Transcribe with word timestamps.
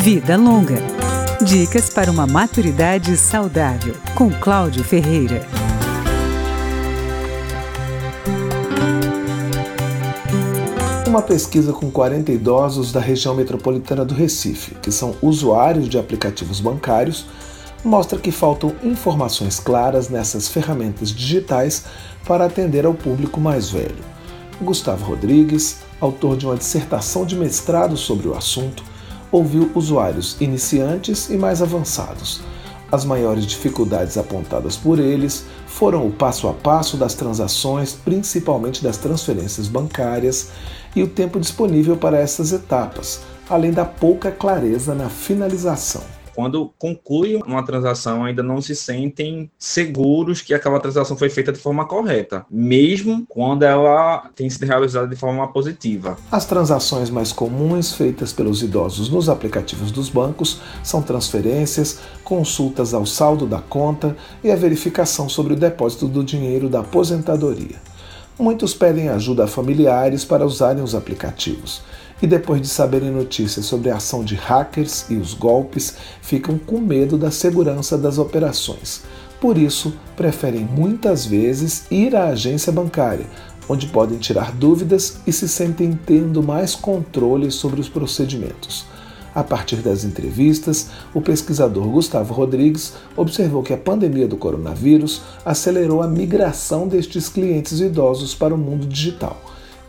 Vida 0.00 0.36
Longa. 0.36 0.76
Dicas 1.44 1.90
para 1.90 2.08
uma 2.08 2.24
maturidade 2.24 3.16
saudável, 3.16 3.96
com 4.14 4.30
Cláudio 4.30 4.84
Ferreira. 4.84 5.44
Uma 11.04 11.20
pesquisa 11.20 11.72
com 11.72 11.90
40 11.90 12.30
idosos 12.30 12.92
da 12.92 13.00
região 13.00 13.34
metropolitana 13.34 14.04
do 14.04 14.14
Recife, 14.14 14.76
que 14.76 14.92
são 14.92 15.16
usuários 15.20 15.88
de 15.88 15.98
aplicativos 15.98 16.60
bancários, 16.60 17.26
mostra 17.84 18.20
que 18.20 18.30
faltam 18.30 18.76
informações 18.84 19.58
claras 19.58 20.08
nessas 20.08 20.46
ferramentas 20.46 21.10
digitais 21.10 21.86
para 22.24 22.44
atender 22.44 22.86
ao 22.86 22.94
público 22.94 23.40
mais 23.40 23.68
velho. 23.68 24.04
Gustavo 24.62 25.04
Rodrigues, 25.04 25.78
autor 26.00 26.36
de 26.36 26.46
uma 26.46 26.56
dissertação 26.56 27.26
de 27.26 27.34
mestrado 27.34 27.96
sobre 27.96 28.28
o 28.28 28.36
assunto, 28.36 28.84
ouviu 29.30 29.70
usuários 29.74 30.36
iniciantes 30.40 31.28
e 31.30 31.36
mais 31.36 31.62
avançados. 31.62 32.40
As 32.90 33.04
maiores 33.04 33.46
dificuldades 33.46 34.16
apontadas 34.16 34.76
por 34.76 34.98
eles 34.98 35.44
foram 35.66 36.06
o 36.06 36.10
passo 36.10 36.48
a 36.48 36.54
passo 36.54 36.96
das 36.96 37.14
transações, 37.14 37.92
principalmente 37.92 38.82
das 38.82 38.96
transferências 38.96 39.68
bancárias, 39.68 40.48
e 40.96 41.02
o 41.02 41.08
tempo 41.08 41.38
disponível 41.38 41.96
para 41.96 42.18
essas 42.18 42.52
etapas, 42.52 43.20
além 43.48 43.72
da 43.72 43.84
pouca 43.84 44.30
clareza 44.30 44.94
na 44.94 45.08
finalização 45.10 46.17
quando 46.38 46.72
concluem 46.78 47.42
uma 47.44 47.64
transação, 47.64 48.24
ainda 48.24 48.44
não 48.44 48.60
se 48.60 48.72
sentem 48.72 49.50
seguros 49.58 50.40
que 50.40 50.54
aquela 50.54 50.78
transação 50.78 51.16
foi 51.16 51.28
feita 51.28 51.50
de 51.50 51.58
forma 51.58 51.84
correta, 51.84 52.46
mesmo 52.48 53.26
quando 53.28 53.64
ela 53.64 54.30
tem 54.36 54.48
sido 54.48 54.64
realizada 54.64 55.08
de 55.08 55.16
forma 55.16 55.48
positiva. 55.48 56.16
As 56.30 56.44
transações 56.44 57.10
mais 57.10 57.32
comuns 57.32 57.92
feitas 57.92 58.32
pelos 58.32 58.62
idosos 58.62 59.08
nos 59.08 59.28
aplicativos 59.28 59.90
dos 59.90 60.08
bancos 60.08 60.60
são 60.80 61.02
transferências, 61.02 61.98
consultas 62.22 62.94
ao 62.94 63.04
saldo 63.04 63.44
da 63.44 63.58
conta 63.58 64.16
e 64.44 64.52
a 64.52 64.54
verificação 64.54 65.28
sobre 65.28 65.54
o 65.54 65.56
depósito 65.56 66.06
do 66.06 66.22
dinheiro 66.22 66.68
da 66.68 66.78
aposentadoria. 66.78 67.87
Muitos 68.38 68.72
pedem 68.72 69.08
ajuda 69.08 69.44
a 69.44 69.48
familiares 69.48 70.24
para 70.24 70.46
usarem 70.46 70.82
os 70.82 70.94
aplicativos 70.94 71.82
e 72.22 72.26
depois 72.26 72.60
de 72.60 72.68
saberem 72.68 73.10
notícias 73.10 73.66
sobre 73.66 73.90
a 73.90 73.96
ação 73.96 74.24
de 74.24 74.34
hackers 74.34 75.06
e 75.08 75.16
os 75.16 75.34
golpes, 75.34 75.96
ficam 76.20 76.58
com 76.58 76.78
medo 76.78 77.16
da 77.16 77.30
segurança 77.30 77.96
das 77.96 78.18
operações. 78.18 79.02
Por 79.40 79.56
isso, 79.56 79.94
preferem 80.16 80.64
muitas 80.64 81.24
vezes 81.24 81.84
ir 81.90 82.14
à 82.16 82.28
agência 82.28 82.72
bancária, 82.72 83.26
onde 83.68 83.86
podem 83.86 84.18
tirar 84.18 84.52
dúvidas 84.52 85.18
e 85.26 85.32
se 85.32 85.48
sentem 85.48 85.98
tendo 86.06 86.42
mais 86.42 86.74
controle 86.74 87.50
sobre 87.50 87.80
os 87.80 87.88
procedimentos. 87.88 88.86
A 89.38 89.44
partir 89.44 89.76
das 89.76 90.02
entrevistas, 90.02 90.90
o 91.14 91.20
pesquisador 91.20 91.88
Gustavo 91.88 92.34
Rodrigues 92.34 92.94
observou 93.16 93.62
que 93.62 93.72
a 93.72 93.76
pandemia 93.76 94.26
do 94.26 94.36
coronavírus 94.36 95.22
acelerou 95.44 96.02
a 96.02 96.08
migração 96.08 96.88
destes 96.88 97.28
clientes 97.28 97.78
idosos 97.78 98.34
para 98.34 98.52
o 98.52 98.58
mundo 98.58 98.84
digital 98.84 99.40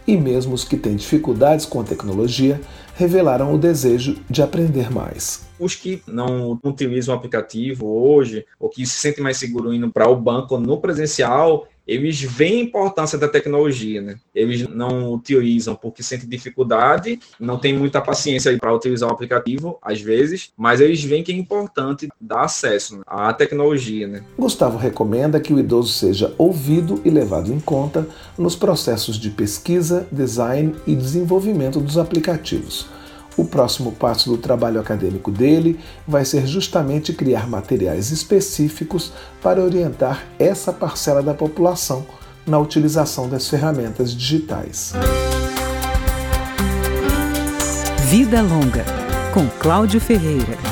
e 0.06 0.18
mesmo 0.18 0.54
os 0.54 0.64
que 0.64 0.78
têm 0.78 0.96
dificuldades 0.96 1.66
com 1.66 1.82
a 1.82 1.84
tecnologia 1.84 2.60
revelaram 2.96 3.54
o 3.54 3.58
desejo 3.58 4.18
de 4.30 4.42
aprender 4.42 4.92
mais. 4.92 5.48
Os 5.60 5.76
que 5.76 6.02
não 6.08 6.60
utilizam 6.64 7.14
o 7.14 7.18
aplicativo 7.18 7.86
hoje, 7.86 8.46
ou 8.60 8.70
que 8.70 8.86
se 8.86 9.00
sentem 9.00 9.24
mais 9.24 9.38
seguros 9.38 9.74
indo 9.74 9.92
para 9.92 10.10
o 10.10 10.16
banco 10.16 10.60
no 10.60 10.80
presencial, 10.80 11.68
eles 11.90 12.22
veem 12.22 12.60
a 12.60 12.64
importância 12.64 13.18
da 13.18 13.28
tecnologia, 13.28 14.00
né? 14.00 14.16
Eles 14.34 14.68
não 14.70 15.12
utilizam 15.12 15.76
porque 15.76 16.04
sentem 16.04 16.30
dificuldade, 16.30 17.20
não 17.40 17.58
tem 17.58 17.74
muita 17.74 18.00
paciência 18.00 18.56
para 18.60 18.74
utilizar 18.74 19.10
o 19.10 19.12
aplicativo, 19.12 19.80
às 19.82 20.00
vezes, 20.00 20.52
mas 20.56 20.80
eles 20.80 21.04
veem 21.04 21.24
que 21.24 21.32
é 21.32 21.36
importante 21.36 22.08
dar 22.22 22.42
acesso 22.42 22.98
né, 22.98 23.04
à 23.08 23.34
tecnologia, 23.34 24.08
né? 24.08 24.24
Gustavo 24.38 24.78
recomenda 24.78 25.40
que 25.40 25.52
o 25.52 25.60
idoso 25.60 25.92
seja 25.92 26.34
ouvido 26.38 27.02
e 27.04 27.10
levado 27.10 27.52
em 27.52 27.60
conta 27.60 28.08
nos 28.38 28.56
processos 28.56 29.18
de 29.18 29.32
pesquisa, 29.32 30.08
design 30.12 30.76
e 30.86 30.96
desenvolvimento 30.96 31.80
dos 31.80 31.98
aplicativos 31.98 32.99
o 33.40 33.46
próximo 33.46 33.92
passo 33.94 34.30
do 34.30 34.38
trabalho 34.38 34.80
acadêmico 34.80 35.32
dele 35.32 35.80
vai 36.08 36.26
ser 36.26 36.46
justamente 36.46 37.14
criar 37.14 37.48
materiais 37.48 38.12
específicos 38.12 39.14
para 39.42 39.64
orientar 39.64 40.26
essa 40.38 40.74
parcela 40.74 41.24
da 41.24 41.34
população 41.34 42.06
na 42.46 42.60
utilização 42.60 43.30
das 43.30 43.48
ferramentas 43.48 44.12
digitais. 44.12 44.94
Vida 48.08 48.42
Longa, 48.42 48.84
com 49.34 49.48
Cláudio 49.60 50.02
Ferreira. 50.02 50.69